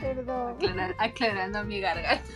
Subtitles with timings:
[0.00, 0.58] Perdón.
[0.98, 2.30] aclarando mi garganta.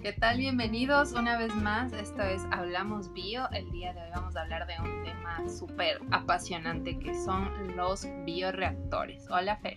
[0.00, 0.38] ¿Qué tal?
[0.38, 1.92] Bienvenidos una vez más.
[1.92, 3.50] Esto es Hablamos Bio.
[3.50, 8.06] El día de hoy vamos a hablar de un tema súper apasionante que son los
[8.24, 9.28] bioreactores.
[9.28, 9.74] Hola, Fer.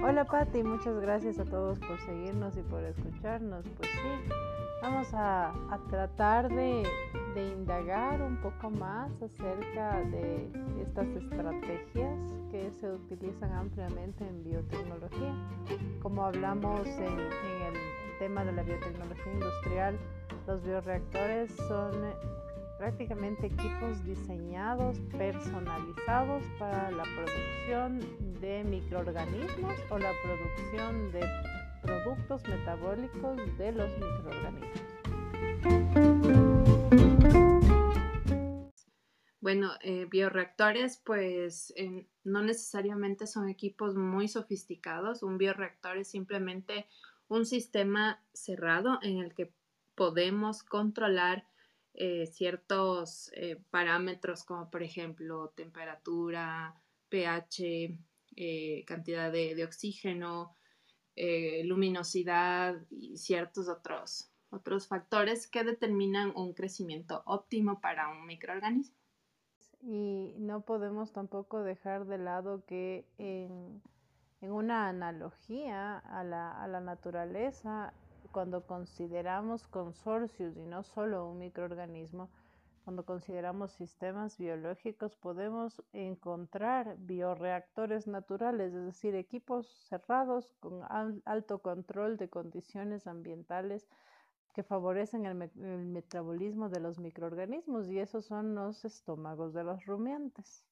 [0.00, 0.62] Hola, Patti.
[0.62, 3.64] Muchas gracias a todos por seguirnos y por escucharnos.
[3.76, 3.98] Pues sí,
[4.82, 5.52] vamos a,
[5.88, 6.82] tratar de,
[7.36, 10.48] indagar un poco más acerca de
[10.82, 12.18] estas estrategias
[12.50, 15.34] que se utilizan ampliamente en biotecnología.
[16.02, 19.98] Como hablamos en, el tema de la biotecnología industrial,
[20.46, 21.92] los bioreactores son
[22.76, 28.00] prácticamente equipos diseñados, personalizados para la producción
[28.40, 31.20] de microorganismos o la producción de
[31.82, 34.92] productos metabólicos de los microorganismos.
[39.40, 41.74] Bueno, eh, bioreactores pues
[42.22, 45.24] no necesariamente son equipos muy sofisticados.
[45.24, 46.86] Un bioreactor es simplemente
[47.26, 49.52] un sistema cerrado en el que
[49.96, 51.44] podemos controlar
[51.94, 57.98] eh, ciertos eh, parámetros como por ejemplo temperatura, pH,
[58.86, 60.56] cantidad de oxígeno,
[61.16, 68.96] eh, luminosidad y ciertos otros, otros factores que determinan un crecimiento óptimo para un microorganismo.
[69.82, 73.82] Y no podemos tampoco dejar de lado que en,
[74.40, 77.92] una analogía a la, a la naturaleza,
[78.32, 82.30] cuando consideramos consorcios y no solo un microorganismo,
[82.84, 90.82] cuando consideramos sistemas biológicos, podemos encontrar bioreactores naturales, es decir, equipos cerrados con
[91.24, 93.86] alto control de condiciones ambientales
[94.54, 95.34] que favorecen el,
[95.86, 100.66] metabolismo de los microorganismos y esos son los estómagos de los rumiantes.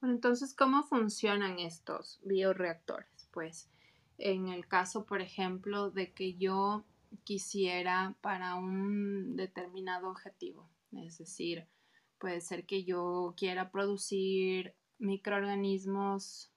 [0.00, 3.28] Bueno, entonces, ¿cómo funcionan estos bioreactores?
[3.30, 3.70] Pues
[4.18, 6.84] en el caso, por ejemplo, de que yo
[7.24, 10.70] quisiera para un determinado objetivo.
[10.92, 11.66] Es decir,
[12.18, 16.52] puede ser que yo quiera producir microorganismos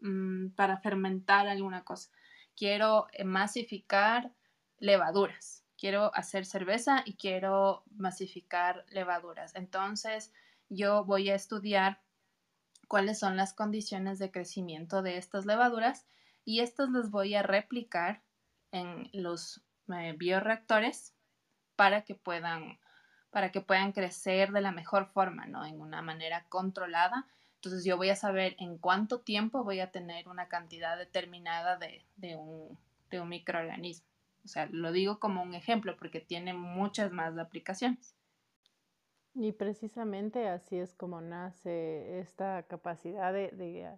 [0.00, 2.10] mm, para fermentar alguna cosa.
[2.56, 4.32] Quiero masificar
[4.78, 5.64] levaduras.
[5.76, 9.54] Quiero hacer cerveza y quiero masificar levaduras.
[9.56, 10.32] Entonces,
[10.68, 12.02] yo voy a estudiar
[12.88, 16.06] cuáles son las condiciones de crecimiento de estas levaduras
[16.44, 18.22] y estas las voy a replicar
[18.72, 19.62] en los
[19.94, 21.14] eh, bioreactores
[21.76, 22.78] para que puedan
[23.30, 25.64] para que puedan crecer de la mejor forma, ¿no?
[25.64, 27.26] En una manera controlada.
[27.54, 32.04] Entonces yo voy a saber en cuánto tiempo voy a tener una cantidad determinada de,
[32.16, 32.78] de, un,
[33.10, 34.06] de un microorganismo.
[34.44, 38.14] O sea, lo digo como un ejemplo porque tiene muchas más aplicaciones.
[39.34, 43.88] Y precisamente así es como nace esta capacidad de, de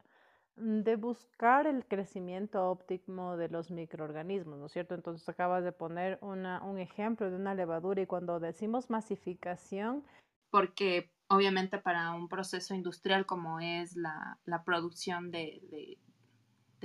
[0.57, 4.95] de buscar el crecimiento óptimo de los microorganismos, ¿no es cierto?
[4.95, 10.05] Entonces acabas de poner un ejemplo de una levadura y cuando decimos masificación...
[10.51, 15.99] Porque obviamente para un proceso industrial como es la, producción de,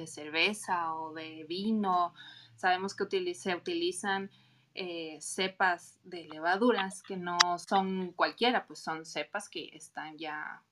[0.07, 2.13] cerveza o de vino,
[2.56, 4.31] sabemos que se utilizan
[4.74, 10.63] eh, cepas de levaduras que no son cualquiera, pues son cepas que están ya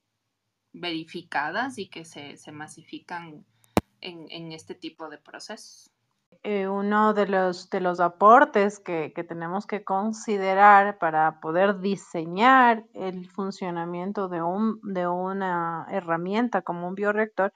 [0.74, 3.46] verificadas y que se, masifican
[4.02, 5.92] en, este tipo de procesos.
[6.44, 13.28] Eh, uno de los, de los aportes que, tenemos que considerar para poder diseñar el
[13.30, 17.54] funcionamiento de, un, de una herramienta como un bioreactor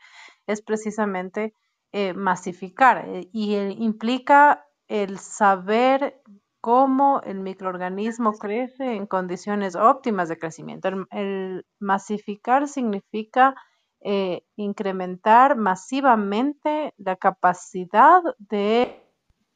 [0.47, 1.53] es precisamente
[1.93, 6.21] eh, masificar eh, y implica el saber
[6.61, 10.89] cómo el microorganismo crece en condiciones óptimas de crecimiento.
[11.11, 13.55] El, masificar significa
[14.01, 19.03] eh, incrementar masivamente la capacidad de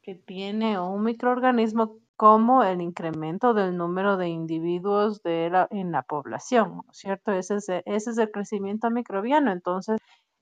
[0.02, 6.76] que tiene un microorganismo como el incremento del número de individuos de en la población,
[6.76, 7.32] ¿no es cierto?
[7.32, 9.52] Ese es, ese es el crecimiento microbiano.
[9.52, 10.00] Entonces,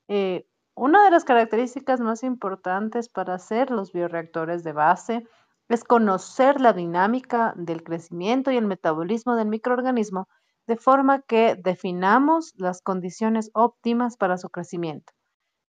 [0.08, 0.46] eh,
[0.76, 5.26] una de las características más importantes para hacer los bioreactores de base
[5.68, 10.28] es conocer la dinámica del crecimiento y el metabolismo del microorganismo
[10.66, 15.12] de forma que definamos las condiciones óptimas para su crecimiento.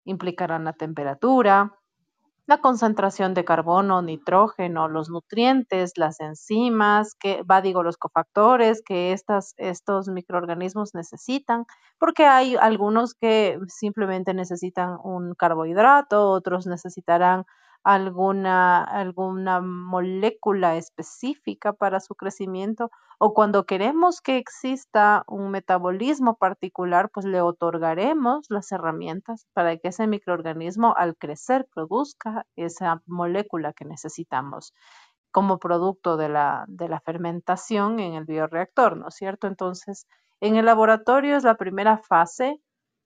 [0.05, 1.75] Implicarán la temperatura,
[2.47, 9.13] la concentración de carbono, nitrógeno, los nutrientes, las enzimas, que, va, digo, los cofactores que
[9.13, 11.67] estos microorganismos necesitan,
[11.99, 17.45] porque hay algunos que simplemente necesitan un carbohidrato, otros necesitarán
[17.95, 27.09] alguna, alguna molécula específica para su crecimiento, o cuando queremos que exista un metabolismo particular,
[27.11, 33.87] pues le otorgaremos las herramientas para que ese microorganismo al crecer produzca esa molécula que
[33.87, 34.75] necesitamos
[35.31, 39.47] como producto de la, de la fermentación en el bioreactor, ¿no es cierto?
[39.47, 40.07] Entonces,
[40.41, 42.61] en el laboratorio es la primera fase,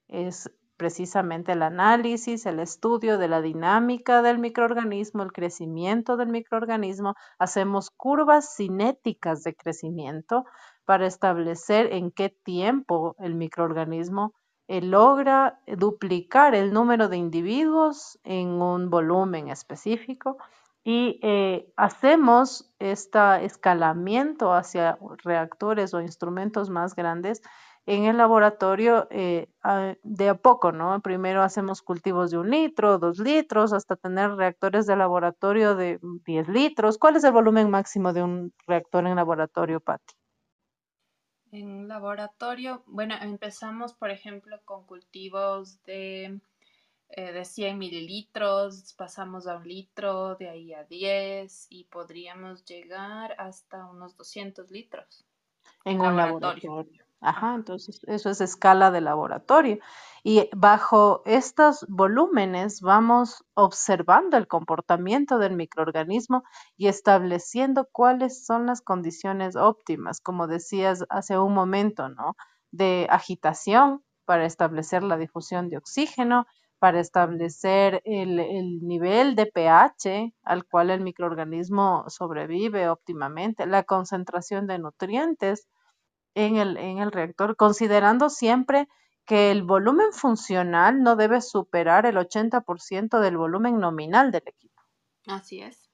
[0.08, 7.14] es precisamente el análisis, el estudio de la dinámica del microorganismo, el crecimiento del microorganismo.
[7.38, 10.44] Hacemos curvas cinéticas de crecimiento
[10.84, 14.34] para establecer en qué tiempo el microorganismo
[14.68, 20.38] eh, logra duplicar el número de individuos en un volumen específico
[20.84, 27.40] y eh, hacemos este escalamiento hacia reactores o instrumentos más grandes
[27.86, 29.48] en el laboratorio eh,
[30.02, 31.00] de a poco, ¿no?
[31.00, 36.48] Primero hacemos cultivos de un litro, dos litros, hasta tener reactores de laboratorio de 10
[36.48, 36.98] litros.
[36.98, 40.14] ¿Cuál es el volumen máximo de un reactor en laboratorio, Patti?
[41.50, 46.40] En laboratorio, bueno, empezamos, por ejemplo, con cultivos de,
[47.10, 53.34] eh, de 100 mililitros, pasamos a un litro, de ahí a 10 y podríamos llegar
[53.38, 55.26] hasta unos 200 litros.
[55.84, 56.86] En un laboratorio.
[57.24, 59.78] Ajá, entonces eso es escala de laboratorio.
[60.24, 66.42] Y bajo estos volúmenes vamos observando el comportamiento del microorganismo
[66.76, 72.34] y estableciendo cuáles son las condiciones óptimas, como decías hace un momento, ¿no?
[72.72, 76.46] De agitación para establecer la difusión de oxígeno,
[76.80, 84.66] para establecer el, el nivel de pH al cual el microorganismo sobrevive óptimamente, la concentración
[84.66, 85.68] de nutrientes
[86.34, 88.88] en el, en el reactor, considerando siempre
[89.24, 94.82] que el volumen funcional no debe superar el 80% del volumen nominal del equipo.
[95.26, 95.88] Así es.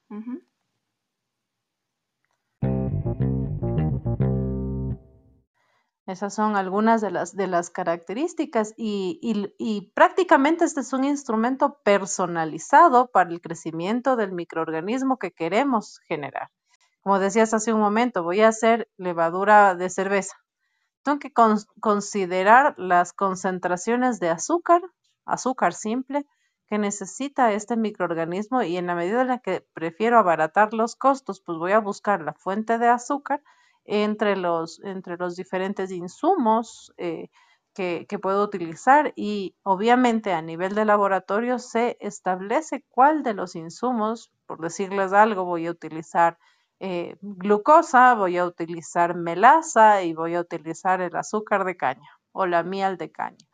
[6.09, 9.19] Esas son algunas de las, de las características y,
[9.59, 16.49] y, prácticamente este es un instrumento personalizado para el crecimiento del microorganismo que queremos generar.
[17.01, 20.35] Como decías hace un momento, voy a hacer levadura de cerveza.
[21.03, 21.31] Tengo que
[21.79, 24.81] considerar las concentraciones de azúcar,
[25.25, 26.25] azúcar simple,
[26.67, 31.41] que necesita este microorganismo y en la medida en la que prefiero abaratar los costos,
[31.41, 33.41] pues voy a buscar la fuente de azúcar
[33.85, 37.29] entre los, entre los diferentes insumos eh,
[37.73, 43.55] que, que, puedo utilizar y obviamente a nivel de laboratorio se establece cuál de los
[43.55, 46.37] insumos, por decirles algo, voy a utilizar
[46.79, 52.45] eh, glucosa, voy a utilizar melaza y voy a utilizar el azúcar de caña o
[52.45, 53.45] la miel de caña.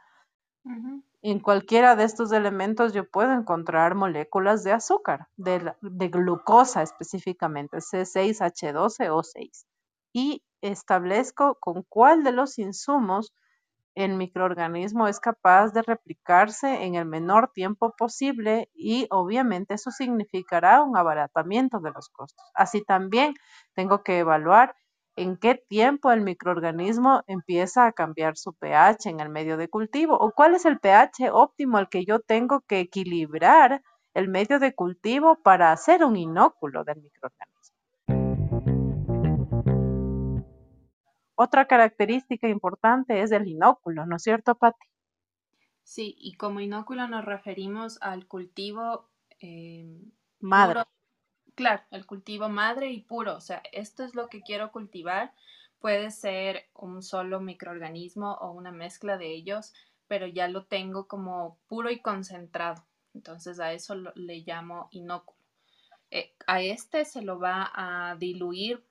[1.22, 7.78] En cualquiera de estos elementos yo puedo encontrar moléculas de azúcar, de, de glucosa específicamente,
[7.78, 9.66] C6H12O6.
[10.14, 13.34] Y establezco con cuál de los insumos
[13.96, 20.84] el microorganismo es capaz de replicarse en el menor tiempo posible y obviamente eso significará
[20.84, 22.46] un abaratamiento de los costos.
[22.54, 23.34] Así también
[23.74, 24.76] tengo que evaluar
[25.16, 30.16] en qué tiempo el microorganismo empieza a cambiar su pH en el medio de cultivo
[30.18, 33.82] o cuál es el pH óptimo al que yo tengo que equilibrar
[34.14, 37.55] el medio de cultivo para hacer un inóculo del microorganismo.
[41.36, 44.88] Otra característica importante es el inóculo, ¿no es cierto, Patti?
[45.84, 50.02] Sí, y como inóculo nos referimos al cultivo eh,
[50.40, 50.84] madre.
[51.54, 53.36] Claro, el cultivo madre y puro.
[53.36, 55.34] O sea, esto es lo que quiero cultivar.
[55.80, 59.74] Puede ser un solo microorganismo o una mezcla de ellos,
[60.08, 62.86] pero ya lo tengo como puro y concentrado.
[63.14, 65.40] Entonces a eso le llamo inóculo.
[66.12, 68.84] Eh, a este se lo va a diluir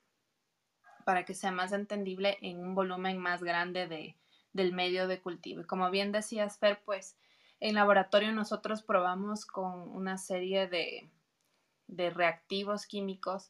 [1.05, 4.17] para que sea más entendible en un volumen más grande de,
[4.51, 5.61] del medio de cultivo.
[5.61, 7.15] Y como bien decías, Fer, pues
[7.61, 11.09] en laboratorio nosotros probamos con una serie de,
[11.87, 13.49] de reactivos químicos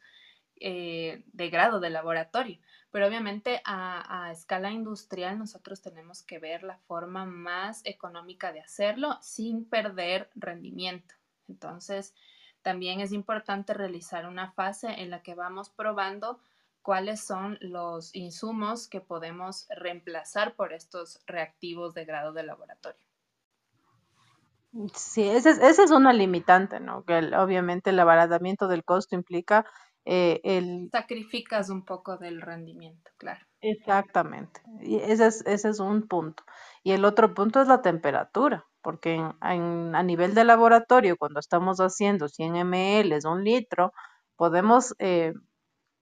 [0.58, 2.60] eh, de grado de laboratorio,
[2.92, 8.62] pero obviamente a, a, escala industrial nosotros tenemos que ver la forma más económica de
[8.62, 11.14] hacerlo sin perder rendimiento.
[11.50, 12.16] Entonces,
[12.62, 16.40] también es importante realizar una fase en la que vamos probando
[16.86, 23.01] cuáles son los insumos que podemos reemplazar por estos reactivos de grado de laboratorio.
[24.94, 27.04] Sí, esa es, es, una limitante, ¿no?
[27.04, 29.65] Que obviamente el abaratamiento del costo implica
[30.06, 30.89] eh, el...
[30.92, 33.44] Sacrificas un poco del rendimiento, claro.
[33.62, 34.62] Exactamente.
[34.82, 36.44] Y ese es, ese es un punto.
[36.84, 41.80] Y el otro punto es la temperatura, porque en, a nivel de laboratorio, cuando estamos
[41.80, 43.92] haciendo 100 ml, un litro,
[44.36, 45.34] podemos eh,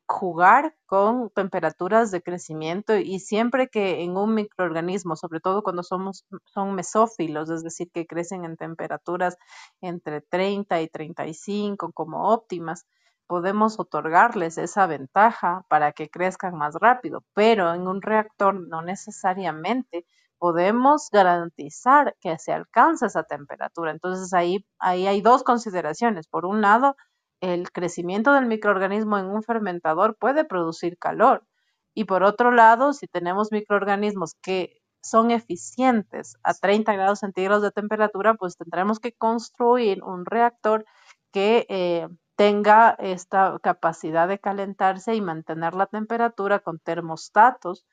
[0.08, 6.26] jugar con temperaturas de crecimiento y siempre que en un microorganismo, sobre todo cuando somos,
[6.46, 9.38] son mesófilos, es decir, que crecen en temperaturas
[9.82, 12.86] entre 30 y 35 como óptimas,
[13.28, 20.06] podemos otorgarles esa ventaja para que crezcan más rápido, pero en un reactor no necesariamente
[20.38, 23.92] podemos garantizar que se alcance esa temperatura.
[23.92, 26.28] Entonces ahí, ahí hay dos consideraciones.
[26.28, 26.96] Por un lado,
[27.44, 31.46] el crecimiento del microorganismo en un fermentador puede producir calor.
[31.94, 37.72] Y por otro lado, si tenemos microorganismos que son eficientes a 30 grados centígrados de
[37.72, 40.86] temperatura, pues tendremos que construir un reactor
[41.34, 42.08] que eh,
[42.38, 47.86] tenga esta capacidad de calentarse y mantener la temperatura con termostatos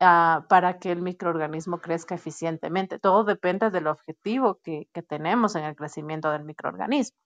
[0.00, 2.98] ah, para que el microorganismo crezca eficientemente.
[2.98, 7.25] Todo depende del objetivo que tenemos en el crecimiento del microorganismo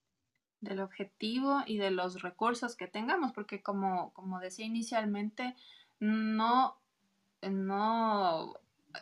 [0.61, 5.57] del objetivo y de los recursos que tengamos, porque como, como decía inicialmente,
[5.99, 6.77] no,
[7.43, 8.55] no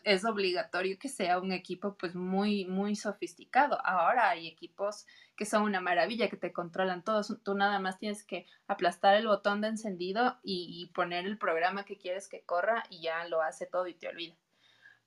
[0.05, 3.79] es obligatorio que sea un equipo pues muy, muy sofisticado.
[3.85, 7.37] Ahora hay equipos que son una maravilla, que te controlan todos.
[7.43, 11.85] Tú nada más tienes que aplastar el botón de encendido y, y poner el programa
[11.85, 14.35] que quieres que corra y ya lo hace todo y te olvida.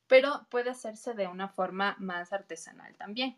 [0.07, 3.37] Pero puede hacerse de una forma más artesanal también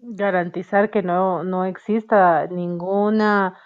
[0.00, 3.58] garantizar que no, no exista ninguna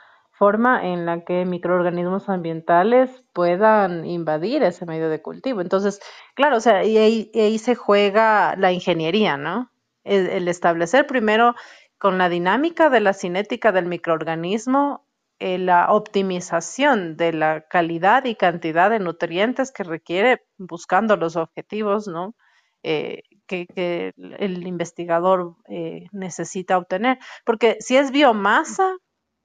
[0.42, 5.60] forma en la que microorganismos ambientales puedan invadir ese medio de cultivo.
[5.60, 6.00] Entonces,
[6.34, 9.70] claro, o sea, y ahí, se juega la ingeniería, ¿no?
[10.02, 11.54] El, establecer primero
[11.96, 15.06] con la dinámica de la cinética del microorganismo
[15.38, 22.08] eh, la optimización de la calidad y cantidad de nutrientes que requiere buscando los objetivos,
[22.08, 22.34] ¿no?
[22.82, 27.18] Eh, que, el investigador eh, necesita obtener.
[27.44, 28.96] Porque si es biomasa,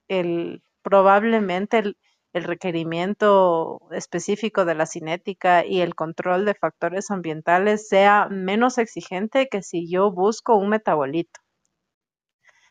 [0.07, 1.97] el, probablemente el,
[2.33, 9.63] requerimiento específico de la cinética y el control de factores ambientales sea menos exigente que
[9.63, 11.39] si yo busco un metabolito.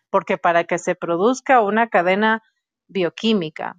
[0.08, 2.42] Porque para que se produzca una cadena
[2.87, 3.75] bioquímica,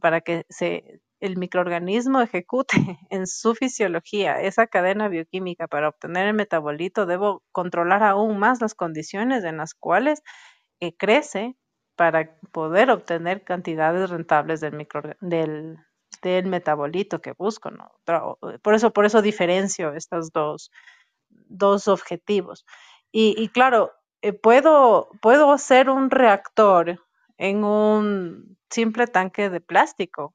[0.00, 2.76] para que se el microorganismo ejecute
[3.10, 8.74] en su fisiología esa cadena bioquímica para obtener el metabolito, debo controlar aún más las
[8.74, 10.22] condiciones en las cuales
[10.80, 11.56] eh, crece
[11.94, 15.78] para poder obtener cantidades rentables del,
[16.44, 17.70] metabolito que busco.
[17.70, 17.92] ¿no?
[18.60, 20.72] Por, eso, por eso diferencio estos dos,
[21.30, 22.66] dos objetivos.
[23.12, 26.98] Y, claro, eh, puedo, puedo hacer un reactor
[27.36, 30.34] en un simple tanque de plástico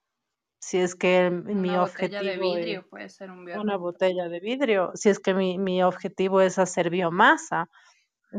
[0.60, 5.10] si es que mi objetivo de vidrio puede ser un una botella de vidrio, si
[5.10, 7.70] es que mi, mi objetivo es hacer biomasa.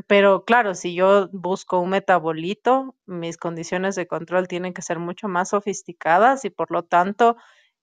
[0.06, 5.28] Pero claro, si yo busco un metabolito, mis condiciones de control tienen que ser mucho
[5.28, 7.36] más sofisticadas y por lo tanto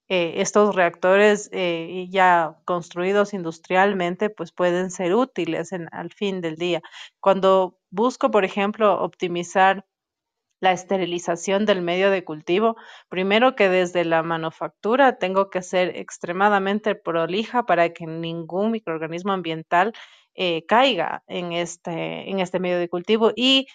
[0.08, 6.56] eh, estos reactores eh, ya construidos industrialmente pues pueden ser útiles en, al fin del
[6.56, 6.80] día.
[7.20, 9.84] Cuando busco, por ejemplo, optimizar
[10.60, 12.76] la esterilización del medio de cultivo,
[13.08, 19.92] primero que desde la manufactura tengo que ser extremadamente prolija para que ningún microorganismo ambiental
[20.34, 23.66] eh, caiga en este, en este medio de cultivo y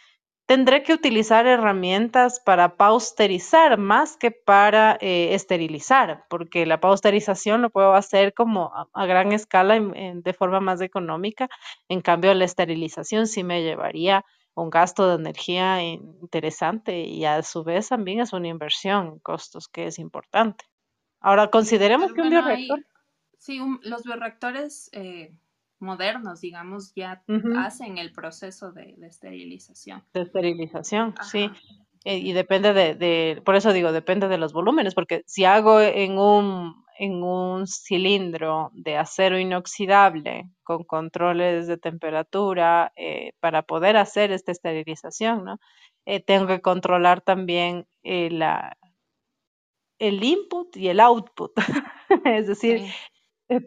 [0.45, 7.69] tendré que utilizar herramientas para pausterizar más que para eh, esterilizar, porque la pausterización lo
[7.69, 11.47] puedo hacer como a, gran escala de forma más económica,
[11.87, 17.63] en cambio la esterilización sí me llevaría un gasto de energía interesante y a su
[17.63, 20.65] vez también es una inversión en costos que es importante.
[21.19, 22.85] Ahora, consideremos que un bioreactor...
[23.37, 25.33] sí, los bioreactores eh,
[25.79, 27.23] modernos, digamos, ya
[27.57, 30.03] hacen el proceso de, esterilización.
[30.13, 31.49] De esterilización, sí.
[32.03, 35.79] Eh, y depende de, de, por eso digo, depende de los volúmenes, porque si hago
[35.79, 43.97] en un en un cilindro de acero inoxidable con controles de temperatura eh, para poder
[43.97, 45.57] hacer esta esterilización, ¿no?
[46.05, 48.77] Eh, tengo que controlar también eh, la,
[49.97, 51.53] el input y el output,
[52.25, 52.83] es decir,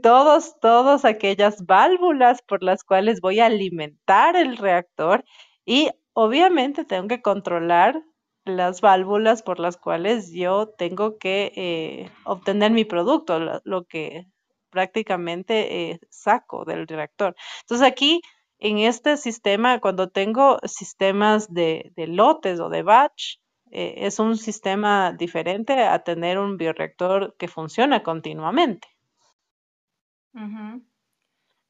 [0.00, 5.24] todos, todas aquellas válvulas por las cuales voy a alimentar el reactor
[5.66, 8.00] y obviamente tengo que controlar
[8.44, 14.26] las válvulas por las cuales yo tengo que eh, obtener mi producto, lo, que
[14.70, 17.34] prácticamente eh, saco del reactor.
[17.62, 18.20] Entonces aquí
[18.58, 23.36] en este sistema, cuando tengo sistemas de, lotes o de batch,
[23.70, 28.88] eh, es un sistema diferente a tener un bioreactor que funciona continuamente.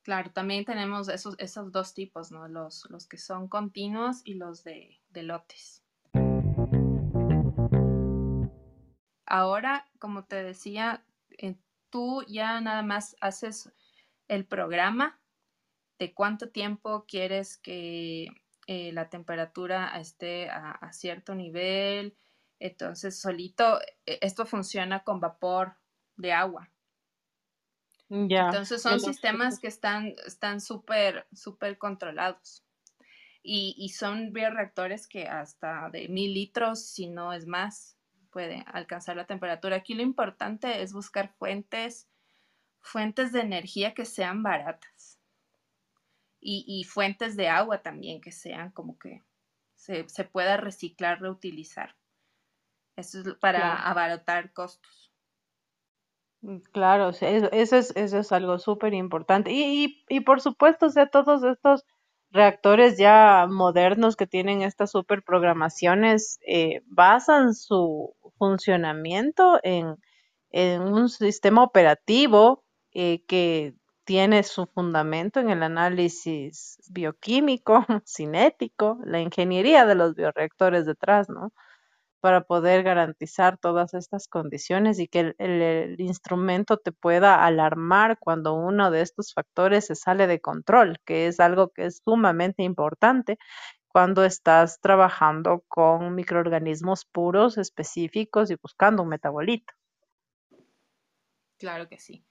[0.02, 2.47] Claro, también tenemos esos, esos dos tipos, ¿no?
[2.49, 5.84] Los, los que son continuos y los de lotes.
[9.26, 11.04] Ahora, como te decía,
[11.38, 11.57] eh,
[11.90, 13.73] tú ya nada más haces
[14.28, 15.21] el programa
[15.99, 18.28] de cuánto tiempo quieres que
[18.66, 22.16] eh, la temperatura esté a, cierto nivel.
[22.59, 25.76] Entonces, solito, e, esto funciona con vapor
[26.16, 26.71] de agua.
[28.09, 28.47] Ya.
[28.47, 32.64] Entonces, son sistemas que están súper, súper controlados.
[33.43, 37.94] Y, y, son bioreactores que hasta de mil litros, si no es más,
[38.35, 39.76] puede alcanzar la temperatura.
[39.76, 42.11] Aquí lo importante es buscar fuentes,
[42.81, 45.21] fuentes de energía que sean baratas
[46.41, 49.23] y, fuentes de agua también que sean como que
[49.76, 51.95] se, pueda reciclar, reutilizar.
[52.97, 55.12] Eso es para abaratar costos.
[56.43, 59.53] Mm, claro, eso, es, eso es algo súper importante.
[59.53, 61.85] Y, y, por supuesto, o sea, todos estos
[62.35, 69.97] reactores ya modernos que tienen estas super programaciones eh, basan su funcionamiento en,
[70.50, 73.75] en un sistema operativo eh, que
[74.05, 81.53] tiene su fundamento en el análisis bioquímico, cinético, la ingeniería de los bioreactores detrás, ¿no?
[82.25, 88.90] Para poder garantizar todas estas condiciones y que el, instrumento te pueda alarmar cuando uno
[88.90, 93.37] de estos factores se sale de control, que es algo que es sumamente importante
[93.88, 99.75] cuando estás trabajando con microorganismos puros específicos y buscando un metabolito.
[101.59, 102.25] Claro que sí.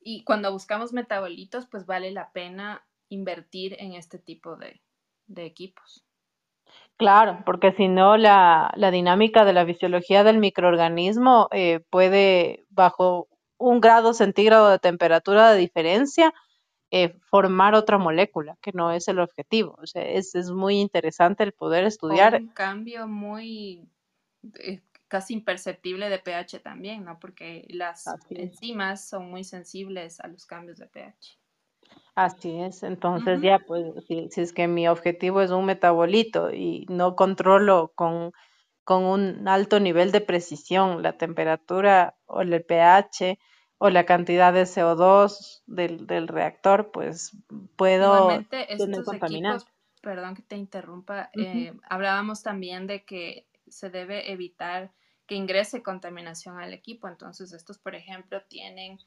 [0.00, 4.82] Y cuando buscamos metabolitos, pues vale la pena invertir en este tipo de,
[5.36, 6.04] equipos.
[6.96, 13.80] Claro, porque si no, la, dinámica de la fisiología del microorganismo eh, puede, bajo un
[13.80, 16.34] grado centígrado de temperatura de diferencia,
[16.90, 19.78] eh, formar otra molécula, que no es el objetivo.
[19.80, 22.34] O sea, es, muy interesante el poder estudiar.
[22.34, 23.88] un cambio muy
[24.58, 27.18] eh, casi imperceptible de pH también, ¿no?
[27.18, 31.38] Porque las enzimas son muy sensibles a los cambios de pH.
[32.22, 37.16] Así es, entonces ya, pues, si, es que mi objetivo es un metabolito y no
[37.16, 38.32] controlo con,
[38.84, 43.38] con un alto nivel de precisión la temperatura o el pH
[43.78, 47.34] o la cantidad de CO2 del, del reactor, pues
[47.76, 49.66] puedo Igualmente, estos equipos,
[50.02, 54.92] perdón que te interrumpa, eh, hablábamos también de que se debe evitar
[55.26, 57.08] que ingrese contaminación al equipo.
[57.08, 58.98] Entonces, estos, por ejemplo, tienen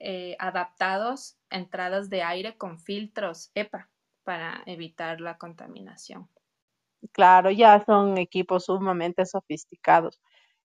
[0.00, 3.90] eh, adaptados entradas de aire con filtros EPA
[4.24, 6.28] para evitar la contaminación.
[7.12, 10.20] Claro, ya son equipos sumamente sofisticados.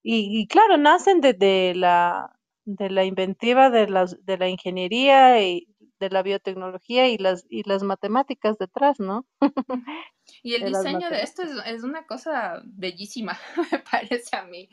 [0.08, 5.68] Y, claro, nacen de, la, de la inventiva de, las, de la ingeniería y
[6.00, 9.26] de la biotecnología y las, y las matemáticas detrás, ¿no?
[10.42, 13.38] Y el diseño de esto es, es, una cosa bellísima,
[13.72, 14.70] me parece a mí.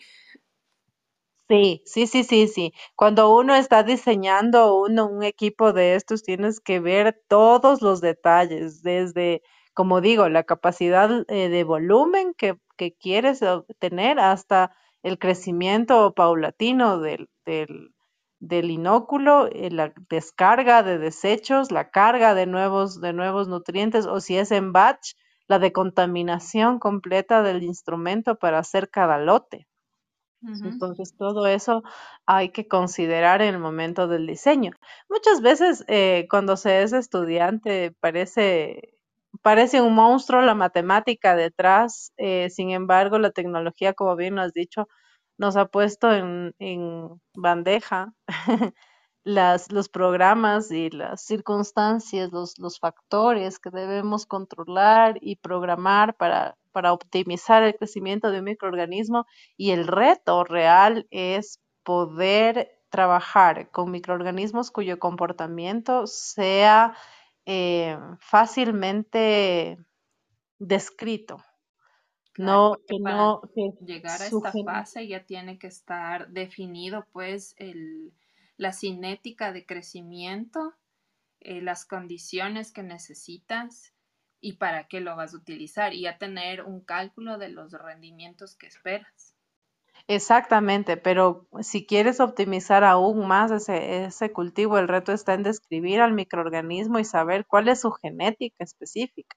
[1.52, 2.72] Sí, sí, sí, sí, sí.
[2.96, 8.82] Cuando uno está diseñando uno, un equipo de estos, tienes que ver todos los detalles,
[8.82, 9.42] desde,
[9.74, 13.40] como digo, la capacidad eh, de volumen que, que quieres
[13.78, 17.90] tener hasta el crecimiento paulatino del, del,
[18.40, 24.20] del inóculo, eh, la descarga de desechos, la carga de nuevos, de nuevos nutrientes, o
[24.20, 25.12] si es en batch,
[25.48, 29.66] la decontaminación completa del instrumento para hacer cada lote.
[30.62, 31.82] Entonces, todo eso
[32.26, 34.72] hay que considerar en el momento del diseño.
[35.08, 38.94] Muchas veces eh, cuando se es estudiante parece,
[39.42, 44.52] parece un monstruo la matemática detrás, eh, sin embargo, la tecnología, como bien lo has
[44.52, 44.88] dicho,
[45.38, 48.12] nos ha puesto en, en bandeja
[49.24, 56.56] las, los programas y las circunstancias, los, los factores que debemos controlar y programar para,
[56.72, 63.90] para optimizar el crecimiento de un microorganismo y el reto real es poder trabajar con
[63.90, 66.94] microorganismos cuyo comportamiento sea
[67.46, 69.78] eh, fácilmente
[70.58, 71.42] descrito.
[72.36, 73.42] no, que no
[73.80, 78.12] llegar a esta fase ya tiene que estar definido pues el,
[78.56, 80.74] la cinética de crecimiento,
[81.40, 83.92] eh, las condiciones que necesitas
[84.42, 88.56] y para qué lo vas a utilizar y a tener un cálculo de los rendimientos
[88.56, 89.34] que esperas.
[90.08, 96.00] Exactamente, pero si quieres optimizar aún más ese, ese cultivo, el reto está en describir
[96.00, 99.36] al microorganismo y saber cuál es su genética específica,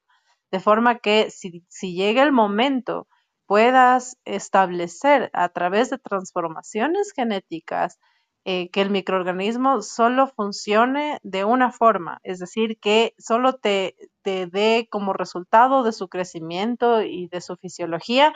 [0.52, 3.08] de forma que si, si llega el momento
[3.46, 8.00] puedas establecer a través de transformaciones genéticas
[8.46, 14.48] eh, que el microorganismo solo funcione de una forma, es decir, que solo te, te
[14.48, 18.34] dé como resultado de su crecimiento y de su fisiología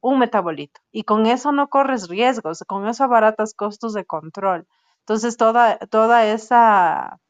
[0.00, 4.66] un metabolito y con eso no corres riesgos, con eso abaratas costos de control.
[5.00, 7.20] Entonces, toda, toda esa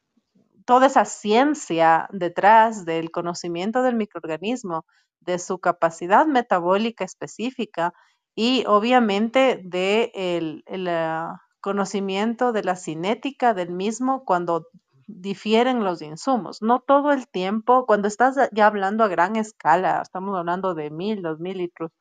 [0.65, 4.85] toda esa ciencia detrás del conocimiento del microorganismo,
[5.19, 7.93] de su capacidad metabólica específica
[8.35, 14.67] y obviamente de el, ah, conocimiento de la cinética del mismo cuando
[15.07, 16.61] difieren los insumos.
[16.61, 21.21] No todo el tiempo, cuando estás ya hablando a gran escala, estamos hablando de mil,
[21.21, 21.91] dos mil litros,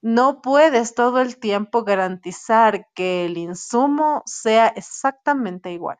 [0.00, 5.98] no puedes todo el tiempo garantizar que el insumo sea exactamente igual.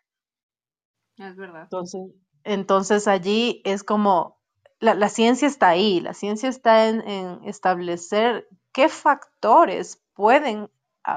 [1.19, 1.65] Es verdad.
[1.65, 2.01] Entonces,
[2.45, 4.41] entonces allí es como,
[4.81, 10.71] la, ciencia está ahí, la ciencia está en, establecer qué factores pueden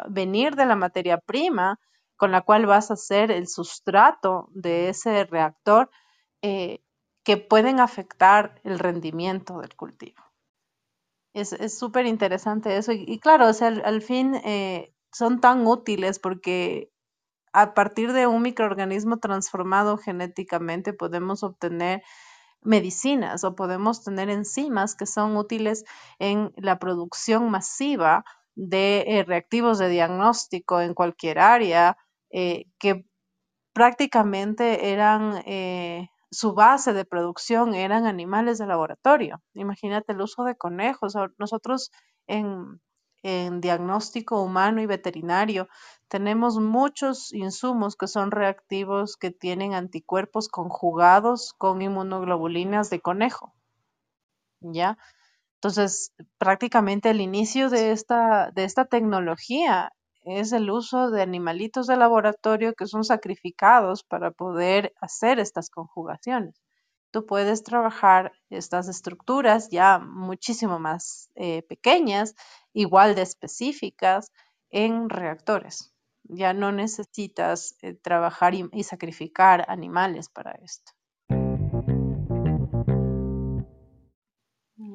[0.09, 1.79] venir de la materia prima
[2.17, 5.89] con la cual vas a hacer el sustrato de ese reactor
[6.41, 6.79] eh,
[7.23, 10.21] que pueden afectar el rendimiento del cultivo.
[11.33, 16.91] Es súper interesante eso y, claro, o al, fin eh, son tan útiles porque
[17.53, 22.01] a partir de un microorganismo transformado genéticamente podemos obtener
[22.61, 25.85] medicinas o podemos tener enzimas que son útiles
[26.19, 28.25] en la producción masiva
[28.55, 31.97] de eh, reactivos de diagnóstico en cualquier área
[32.31, 33.05] eh, que
[33.73, 39.41] prácticamente eran eh, su base de producción eran animales de laboratorio.
[39.53, 41.15] Imagínate el uso de conejos.
[41.37, 41.91] Nosotros
[42.27, 42.81] en,
[43.23, 45.67] en diagnóstico humano y veterinario
[46.07, 53.53] tenemos muchos insumos que son reactivos que tienen anticuerpos conjugados con inmunoglobulinas de conejo.
[54.61, 54.97] ¿Ya?
[55.59, 59.91] Entonces, prácticamente el inicio de esta, de esta tecnología
[60.23, 66.55] es el uso de animalitos de laboratorio que son sacrificados para poder hacer estas conjugaciones.
[67.11, 72.35] Tú puedes trabajar estas estructuras ya muchísimo más eh, pequeñas,
[72.71, 74.31] igual de específicas,
[74.69, 75.93] en reactores.
[76.23, 80.93] Ya no necesitas eh, trabajar y, sacrificar animales para esto.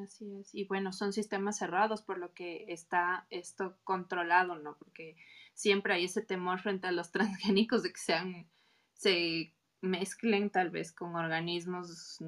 [0.05, 0.55] Así es.
[0.55, 4.77] Y bueno, son sistemas cerrados, por lo que está esto controlado, ¿no?
[4.77, 5.17] Porque
[5.55, 8.47] siempre hay ese temor frente a los transgénicos de que sean,
[8.93, 12.19] se mezclen tal vez con organismos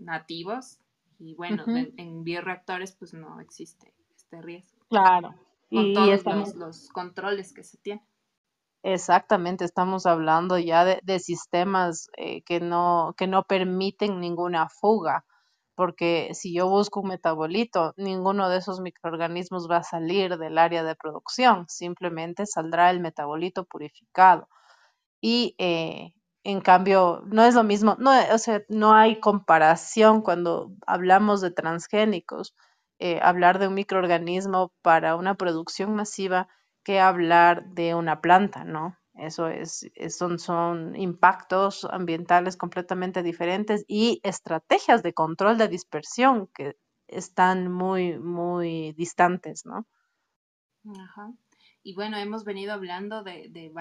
[0.00, 0.78] nativos.
[1.18, 4.84] Y bueno, en, bioreactores pues no existe este riesgo.
[4.88, 5.34] Claro.
[5.70, 8.04] Con todos los controles que se tienen.
[8.82, 15.24] Exactamente, estamos hablando ya de, sistemas eh, que, no, que no permiten ninguna fuga,
[15.74, 20.84] porque si yo busco un metabolito, ninguno de esos microorganismos va a salir del área
[20.84, 24.48] de producción, simplemente saldrá el metabolito purificado.
[25.20, 26.12] Y eh,
[26.44, 31.50] en cambio, no es lo mismo, no, o sea, no hay comparación cuando hablamos de
[31.50, 32.54] transgénicos,
[32.98, 36.48] eh, hablar de un microorganismo para una producción masiva
[36.84, 38.98] que hablar de una planta, ¿no?
[39.14, 46.76] Eso es, son, son impactos ambientales completamente diferentes y estrategias de control de dispersión que
[47.06, 49.86] están muy, muy distantes, ¿no?
[50.98, 51.32] Ajá.
[51.82, 53.72] Y bueno, hemos venido hablando de, de,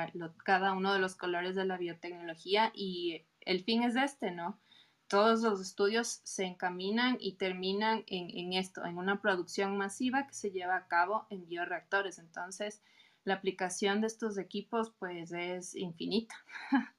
[0.43, 4.59] cada uno de los colores de la biotecnología y el fin es este, ¿no?
[5.07, 10.33] Todos los estudios se encaminan y terminan en, en esto, en una producción masiva que
[10.33, 12.19] se lleva a cabo en bioreactores.
[12.19, 12.83] Entonces,
[13.25, 16.35] la aplicación de estos equipos pues es infinita.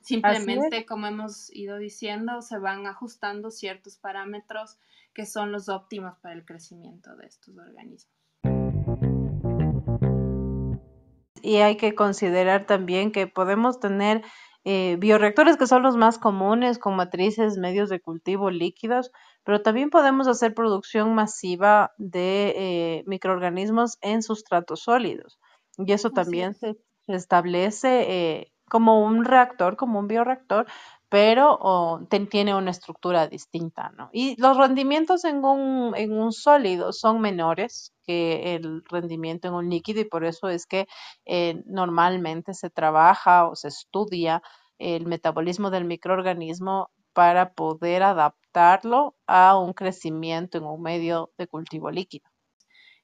[0.00, 4.78] Simplemente, como hemos ido diciendo, se van ajustando ciertos parámetros
[5.12, 8.14] que son los óptimos para el crecimiento de estos organismos.
[11.42, 14.22] Y hay que considerar también que podemos tener
[14.68, 19.12] eh, bioreactores que son los más comunes con matrices, medios de cultivo líquidos,
[19.44, 25.38] pero también podemos hacer producción masiva de eh, microorganismos en sustratos sólidos.
[25.78, 26.74] Y eso también se,
[27.06, 30.66] establece eh, como un reactor, como un bioreactor,
[31.08, 34.10] pero tiene una estructura distinta, ¿no?
[34.12, 39.70] Y los rendimientos en un, en un sólido son menores que el rendimiento en un
[39.70, 40.86] líquido y por eso es que
[41.24, 44.42] eh, normalmente se trabaja o se estudia
[44.78, 51.90] el metabolismo del microorganismo para poder adaptarlo a un crecimiento en un medio de cultivo
[51.90, 52.28] líquido.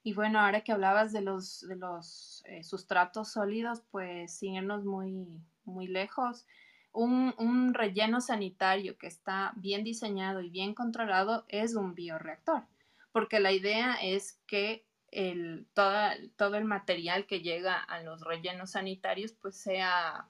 [0.02, 4.84] Y bueno, ahora que hablabas de los, de los eh, sustratos sólidos, pues sin irnos
[4.84, 6.44] muy, muy lejos,
[6.92, 12.64] un, relleno sanitario que está bien diseñado y bien controlado es un bioreactor,
[13.12, 19.32] porque la idea es que el, todo el material que llega a los rellenos sanitarios
[19.32, 20.26] pues sea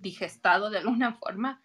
[0.00, 1.60] digestado de alguna forma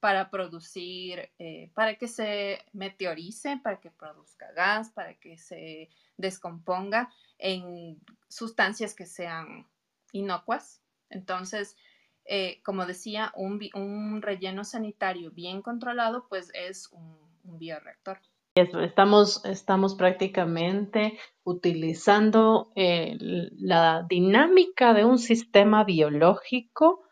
[0.00, 7.12] para producir, eh, para que se meteorice, para que produzca gas, para que se descomponga
[7.38, 9.66] en sustancias que sean
[10.12, 10.80] inocuas.
[11.10, 11.76] Entonces,
[12.28, 17.16] eh, como decía, un, relleno sanitario bien controlado, pues es un,
[17.58, 18.20] bioreactor.
[18.54, 27.08] Estamos, estamos prácticamente utilizando eh, la dinámica de un sistema biológico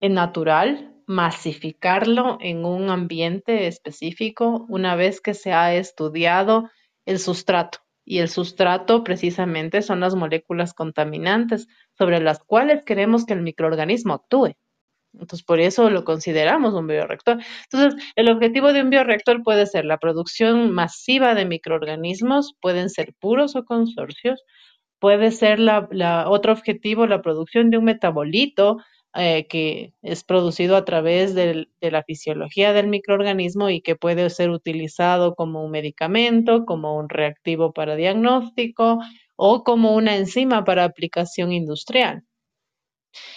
[0.00, 6.68] natural, masificarlo en un ambiente específico una vez que se ha estudiado
[7.06, 7.78] el sustrato.
[8.10, 14.14] Y el sustrato precisamente son las moléculas contaminantes sobre las cuales queremos que el microorganismo
[14.14, 14.54] actúe.
[15.12, 17.38] Entonces, por eso lo consideramos un bioreactor.
[17.70, 23.12] Entonces, el objetivo de un bioreactor puede ser la producción masiva de microorganismos, pueden ser
[23.20, 24.42] puros o consorcios,
[24.98, 28.78] puede ser la, otro objetivo, la producción de un metabolito
[29.14, 34.50] eh, que es producido a través de la fisiología del microorganismo y que puede ser
[34.50, 38.98] utilizado como un medicamento, como un reactivo para diagnóstico
[39.34, 42.24] o como una enzima para aplicación industrial.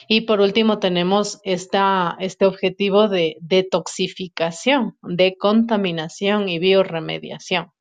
[0.08, 7.72] Y por último tenemos este objetivo de detoxificación, de contaminación y bioremediación.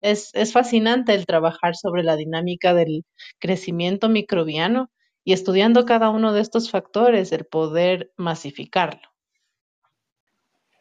[0.00, 3.04] Es fascinante el trabajar sobre la dinámica del
[3.38, 4.90] crecimiento microbiano
[5.24, 9.10] y estudiando cada uno de estos factores, el poder masificarlo.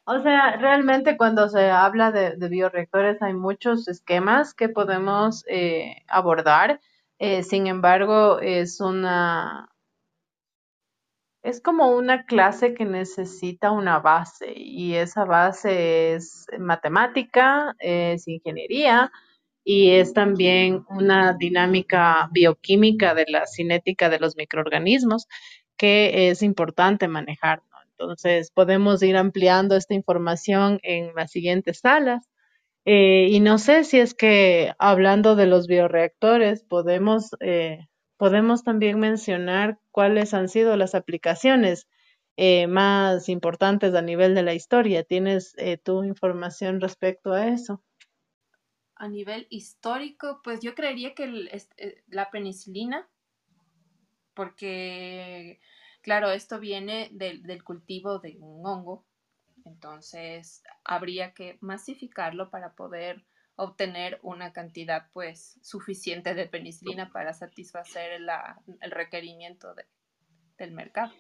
[0.05, 6.79] O sea, realmente cuando se habla de, bioreactores hay muchos esquemas que podemos eh, abordar.
[7.19, 9.69] Eh, sin embargo, es una,
[11.43, 19.11] es como una clase que necesita una base y esa base es matemática, es ingeniería
[19.71, 25.27] y es también una dinámica bioquímica de la cinética de los microorganismos
[25.77, 27.61] que es importante manejar.
[27.91, 32.27] Entonces, podemos ir ampliando esta información en las siguientes salas.
[32.83, 37.85] Eh, y no sé si es que hablando de los bioreactores, podemos eh,
[38.17, 41.87] podemos también mencionar cuáles han sido las aplicaciones
[42.37, 45.03] eh, más importantes a nivel de la historia.
[45.03, 47.83] ¿Tienes tu información respecto a eso?
[48.99, 53.09] A nivel histórico, pues yo creería que eh, la penicilina,
[54.35, 55.59] porque,
[56.01, 59.05] claro, esto viene del cultivo de un hongo,
[59.65, 68.21] entonces habría que masificarlo para poder obtener una cantidad pues suficiente de penicilina para satisfacer
[68.81, 69.75] el requerimiento
[70.57, 71.13] del mercado.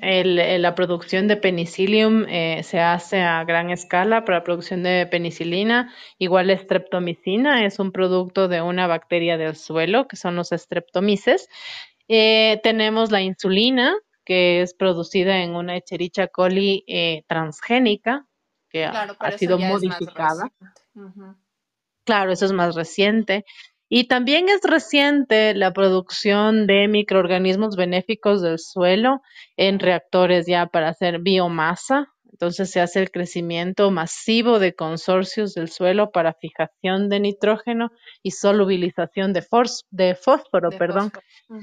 [0.00, 5.92] La producción de penicillium eh, se hace a gran escala para la producción de penicilina.
[6.18, 11.48] Igual la streptomicina es un producto de una bacteria del suelo, que son los streptomices.
[12.08, 13.94] Eh, tenemos la insulina,
[14.24, 18.26] que es producida en una Echerichia coli eh, transgénica,
[18.68, 20.52] que ha, sido modificada.
[22.04, 23.44] Claro, eso es más reciente.
[23.88, 29.22] Y también es reciente la producción de microorganismos benéficos del suelo
[29.56, 32.08] en reactores ya para hacer biomasa.
[32.32, 37.90] Entonces se hace el crecimiento masivo de consorcios del suelo para fijación de nitrógeno
[38.22, 39.44] y solubilización de,
[39.90, 40.70] de fósforo.
[40.70, 41.12] perdón.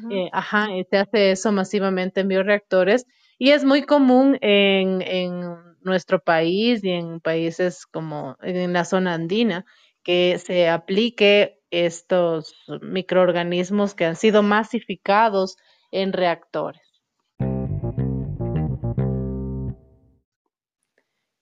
[0.09, 3.05] Eh, ajá, se hace eso masivamente en bioreactores
[3.37, 9.13] y es muy común en, en nuestro país y en países como en la zona
[9.13, 9.65] andina
[10.03, 15.57] que se aplique estos microorganismos que han sido masificados
[15.91, 16.83] en reactores.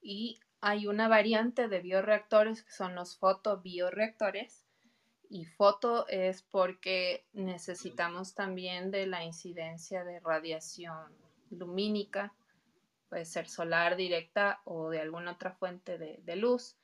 [0.01, 4.65] Y hay una variante de bioreactores que son los fotobioreactores.
[5.29, 11.11] Y foto es porque necesitamos también de la incidencia de radiación
[11.49, 12.33] lumínica,
[13.09, 16.77] puede ser solar directa o de alguna otra fuente de, de luz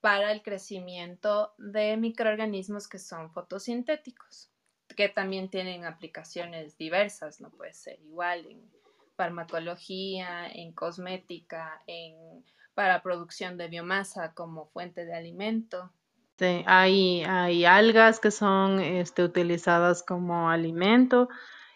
[0.00, 4.50] para el crecimiento de microorganismos que son fotosintéticos,
[4.96, 8.70] que también tienen aplicaciones diversas, no puede ser igual en
[9.16, 15.92] farmacología, en cosmética, en para producción de biomasa como fuente de alimento.
[16.38, 21.28] Sí, hay, hay algas que son este, utilizadas como alimento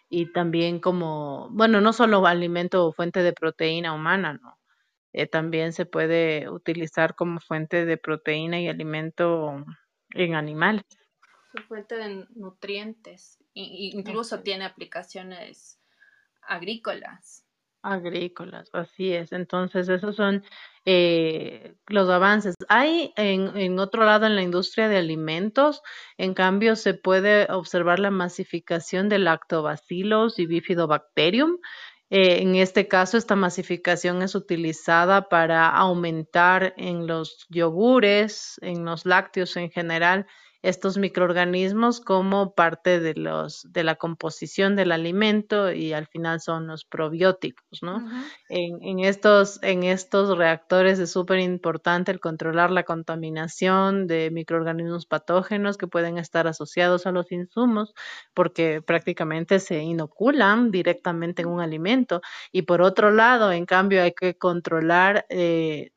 [0.08, 4.56] y también como, bueno, no solo alimento o fuente de proteína humana, ¿no?
[5.16, 9.64] Eh, también se puede utilizar como fuente de proteína y alimento
[10.10, 10.82] en animales.
[11.68, 15.80] fuente de nutrientes, incluso tiene aplicaciones
[16.42, 17.46] agrícolas.
[17.80, 19.30] Agrícolas, así es.
[19.30, 20.42] Entonces, esos son
[20.84, 22.56] eh, los avances.
[22.68, 25.80] Hay en, en, otro lado, en la industria de alimentos,
[26.18, 31.58] en cambio, se puede observar la masificación de lactobacilos y bifidobacterium,
[32.10, 39.06] Eh, en este caso, esta masificación es utilizada para aumentar en los yogures, en los
[39.06, 40.26] lácteos en general,
[40.64, 46.66] estos microorganismos como parte de, los, de la composición del alimento y al final son
[46.66, 48.02] los probióticos, ¿no?
[48.48, 55.04] en, en, estos, en estos reactores es súper importante el controlar la contaminación de microorganismos
[55.04, 57.92] patógenos que pueden estar asociados a los insumos
[58.32, 62.22] porque prácticamente se inoculan directamente en un alimento
[62.52, 65.90] y por otro lado, en cambio, hay que controlar eh,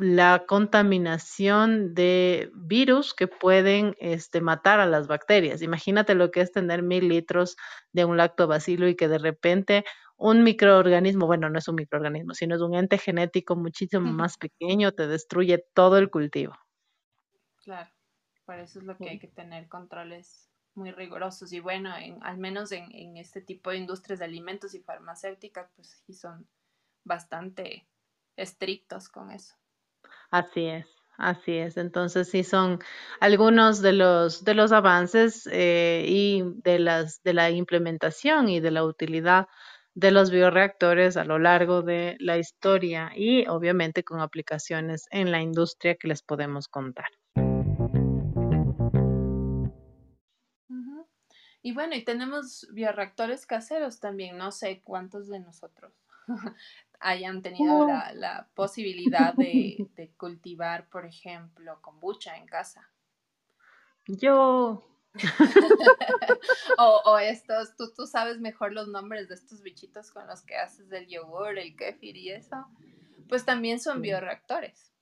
[0.00, 5.62] la contaminación de virus que pueden este, matar a las bacterias.
[5.62, 7.56] Imagínate lo que es tener mil litros
[7.92, 9.84] de un lactobacilo y que de repente
[10.16, 14.92] un microorganismo, bueno, no es un microorganismo, sino es un ente genético muchísimo más pequeño,
[14.92, 16.54] te destruye todo el cultivo.
[17.64, 17.90] Claro,
[18.44, 22.38] por eso es lo que hay que tener controles muy rigurosos y bueno, en, al
[22.38, 26.46] menos en, en este tipo de industrias de alimentos y farmacéuticas, pues sí son
[27.04, 27.86] bastante
[28.36, 29.59] estrictos con eso.
[30.30, 30.86] Así es,
[31.18, 31.76] así es.
[31.76, 32.78] Entonces sí son
[33.20, 38.70] algunos de los de los avances eh, y de las de la implementación y de
[38.70, 39.48] la utilidad
[39.94, 45.42] de los bioreactores a lo largo de la historia y obviamente con aplicaciones en la
[45.42, 47.10] industria que les podemos contar.
[51.62, 55.92] Y bueno, y tenemos bioreactores caseros también, no sé cuántos de nosotros
[57.00, 62.88] hayan tenido la, posibilidad de, cultivar, por ejemplo, kombucha en casa.
[64.06, 64.86] Yo.
[66.78, 70.92] o, estos, tú, tú sabes mejor los nombres de estos bichitos con los que haces
[70.92, 72.64] el yogur, el kefir y eso.
[73.28, 74.92] Pues también son bioreactores.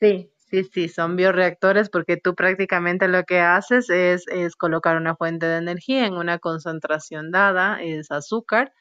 [0.00, 5.16] Sí, sí, sí, son bioreactores porque tú prácticamente lo que haces es, es colocar una
[5.16, 8.72] fuente de energía en una concentración dada, es azúcar,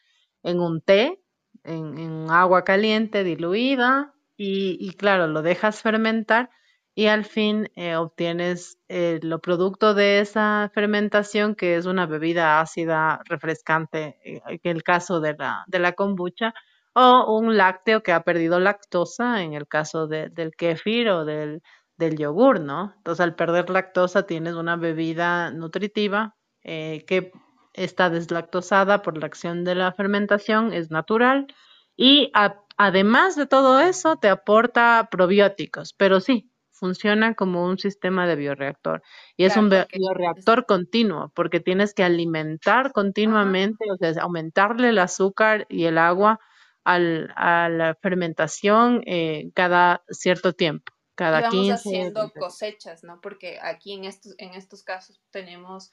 [0.44, 1.22] en un té
[1.64, 6.50] en, agua caliente diluida y, claro, lo dejas fermentar
[6.96, 12.62] y al fin eh, obtienes eh, lo producto de esa fermentación que es una bebida
[12.62, 16.54] ácida refrescante, eh, en el caso de la, de la kombucha,
[16.94, 21.62] o un lácteo que ha perdido lactosa en el caso del kefir o del,
[21.98, 22.94] del yogur, ¿no?
[22.98, 27.32] Entonces al perder lactosa tienes una bebida nutritiva que
[27.74, 31.48] está deslactosada por la acción de la fermentación, es natural
[31.96, 32.32] y
[32.78, 39.04] además de todo eso te aporta probióticos, pero sí, funciona como un sistema de bioreactor
[39.36, 45.68] y es un bioreactor continuo porque tienes que alimentar continuamente, o sea, aumentarle el azúcar
[45.70, 46.40] y el agua
[46.86, 50.94] al, a la fermentación eh, cada cierto tiempo.
[51.16, 53.20] Cada y vamos haciendo cosechas, ¿no?
[53.20, 55.92] Porque aquí en estos, en estos casos tenemos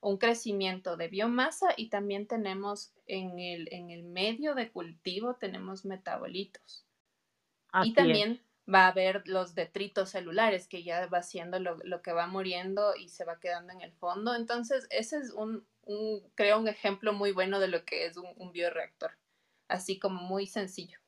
[0.00, 5.84] un crecimiento de biomasa y también tenemos en el, en el medio de cultivo tenemos
[5.84, 6.84] metabolitos.
[7.82, 8.40] y también
[8.72, 13.08] va a haber los detritos celulares que ya va siendo lo, que va muriendo y
[13.10, 14.34] se va quedando en el fondo.
[14.34, 18.28] Entonces, ese es un, un creo, un ejemplo muy bueno de lo que es un,
[18.36, 19.12] un bioreactor,
[19.68, 20.98] así como muy sencillo.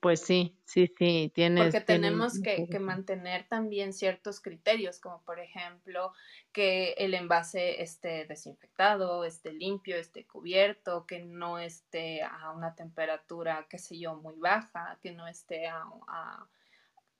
[0.00, 1.64] Pues sí, sí, sí, tienes.
[1.64, 6.12] Porque tenemos que, mantener también ciertos criterios, como por ejemplo
[6.52, 13.66] que el envase esté desinfectado, esté limpio, esté cubierto, que no esté a una temperatura,
[13.70, 15.86] qué sé yo, muy baja, que no esté a,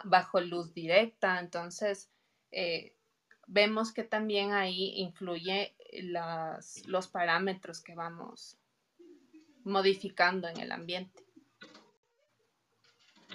[0.04, 1.40] bajo luz directa.
[1.40, 2.10] Entonces,
[2.50, 2.94] eh,
[3.46, 8.58] vemos que también ahí influye las, los parámetros que vamos
[9.64, 11.27] modificando en el ambiente.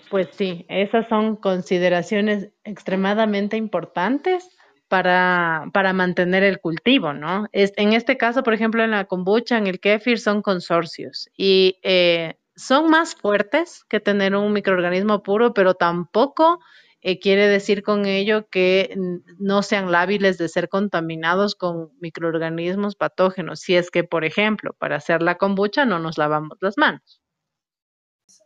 [0.10, 4.50] Pues sí, esas son consideraciones extremadamente importantes
[4.88, 7.48] para, para mantener el cultivo, ¿no?
[7.52, 11.80] Es, en este caso, por ejemplo, en la kombucha, en el kefir, son consorcios y
[11.82, 16.60] eh, son más fuertes que tener un microorganismo puro, pero tampoco
[17.02, 18.96] eh, quiere decir con ello que
[19.40, 23.60] no sean lábiles de ser contaminados con microorganismos patógenos.
[23.60, 27.22] Si es que, por ejemplo, para hacer la kombucha no nos lavamos las manos.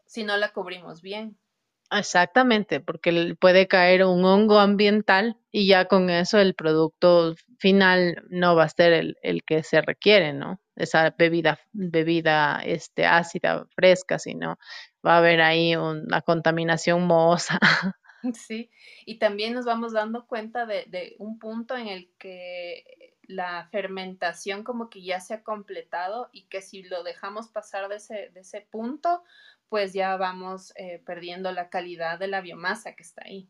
[0.06, 1.38] Si no la cubrimos bien.
[1.90, 8.56] Exactamente, porque puede caer un hongo ambiental y ya con eso el producto final no
[8.56, 10.60] va a ser el, el que se requiere, ¿no?
[10.76, 14.58] Esa bebida, bebida este, ácida, fresca, sino
[15.06, 17.60] va a haber ahí una contaminación mohosa.
[18.34, 18.72] Sí,
[19.06, 22.84] y también nos vamos dando cuenta de, de un punto en el que
[23.28, 27.98] la fermentación como que ya se ha completado y que si lo dejamos pasar de
[27.98, 29.24] ese, de ese punto,
[29.70, 33.50] pues ya vamos eh, perdiendo la calidad de la biomasa que está ahí.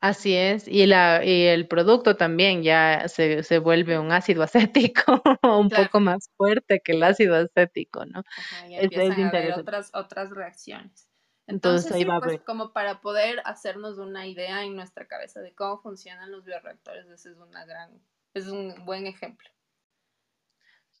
[0.00, 5.20] Así es, y, la, y el producto también ya se, se vuelve un ácido acético
[5.42, 8.20] un poco más fuerte que el ácido acético, ¿no?
[8.20, 11.08] Ajá, empiezan a haber otras, otras reacciones.
[11.48, 16.30] Entonces, sí, pues como para poder hacernos una idea en nuestra cabeza de cómo funcionan
[16.30, 17.90] los bioreactores, ese es una gran,
[18.34, 19.48] es un buen ejemplo.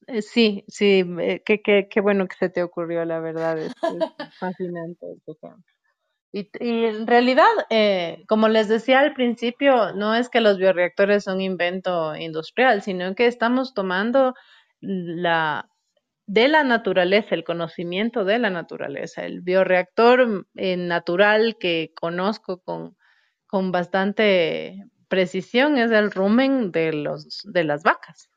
[0.06, 3.72] Eh, sí, sí, eh, qué, qué, qué bueno que se te ocurrió, la verdad, es,
[4.38, 5.48] fascinante este.
[6.32, 11.24] Y, y, en realidad, eh, como les decía al principio, no es que los bioreactores
[11.24, 14.34] son invento industrial, sino que estamos tomando
[14.80, 15.68] la,
[16.26, 19.24] de la naturaleza, el conocimiento de la naturaleza.
[19.24, 22.96] El bioreactor eh, natural que conozco con,
[23.46, 28.30] con bastante precisión es el rumen de, los, de las vacas.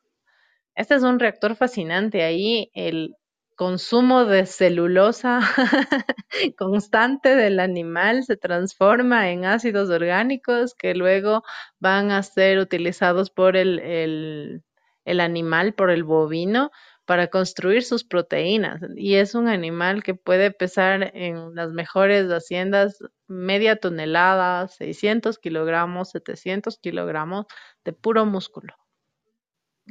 [0.76, 2.24] Este es un reactor fascinante.
[2.24, 3.15] Ahí el,
[3.61, 5.39] consumo de celulosa
[6.57, 11.43] constante del animal se transforma en ácidos orgánicos que luego
[11.80, 14.63] van a ser utilizados por el, el,
[15.05, 16.72] el animal, por el bovino,
[17.05, 18.82] para construir sus proteínas.
[18.95, 22.97] Y es un animal que puede pesar en las mejores haciendas
[23.28, 27.45] media tonelada, 600 kilogramos, 700 kilogramos
[27.86, 28.80] de puro músculo.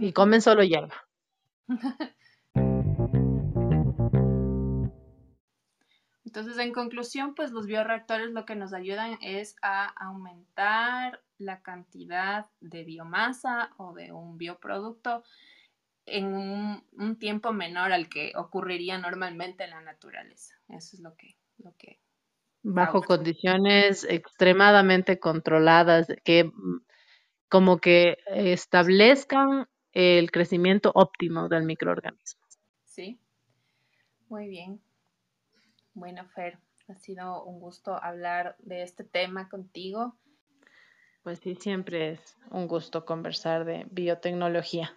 [0.01, 0.95] Y comen solo hierba.
[6.25, 12.47] Entonces, en conclusión, pues los bioreactores lo que nos ayudan es a aumentar la cantidad
[12.61, 15.23] de biomasa o de un bioproducto
[16.07, 20.55] en un, tiempo menor al que ocurriría normalmente en la naturaleza.
[20.69, 21.37] Eso es lo que...
[21.59, 22.01] Lo que
[22.63, 26.85] Bajo condiciones extremadamente controladas que mm,
[27.49, 32.43] como que establezcan el crecimiento óptimo del microorganismo.
[32.85, 33.19] Sí,
[34.29, 34.81] muy bien.
[35.95, 40.17] Bueno, Fer, ha sido un gusto hablar de este tema contigo.
[41.23, 44.97] Pues sí, siempre es un gusto conversar de biotecnología.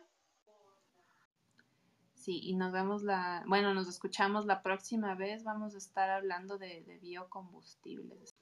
[2.13, 5.43] Sí, y nos vemos la, bueno, nos escuchamos la próxima vez.
[5.43, 8.33] Vamos a estar hablando de, de biocombustibles.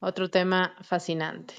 [0.00, 1.54] Otro tema fascinante.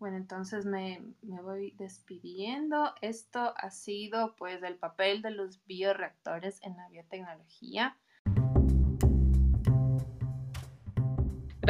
[0.00, 2.94] Bueno, entonces me, me, voy despidiendo.
[3.02, 7.98] Esto ha sido pues el papel de los bioreactores en la biotecnología.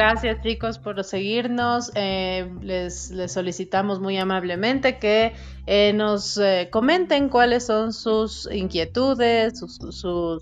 [0.01, 1.91] Gracias chicos por seguirnos.
[1.93, 5.33] Eh, les, les, solicitamos muy amablemente que
[5.67, 9.77] eh, nos eh, comenten cuáles son sus inquietudes, sus,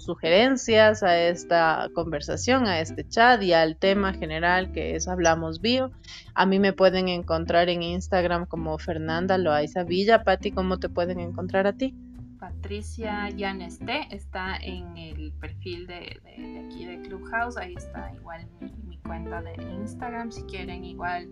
[0.01, 5.91] sugerencias a esta conversación, a este chat y al tema general que es Hablamos Bio.
[6.35, 10.23] A mí me pueden encontrar en Instagram como Fernanda Loaiza Villa.
[10.23, 11.93] Patti, ¿cómo te pueden encontrar a ti?
[12.39, 16.21] Patricia Yaneste está en el perfil de,
[16.65, 18.47] aquí de Clubhouse, ahí está igual
[18.87, 21.27] mi, cuenta de Instagram, si quieren igual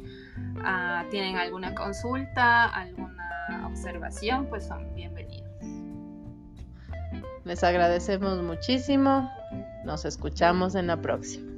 [0.58, 5.47] uh, tienen alguna consulta, alguna observación, pues son bienvenidos.
[7.45, 9.32] Les agradecemos muchísimo,
[9.86, 11.57] nos escuchamos en la próxima.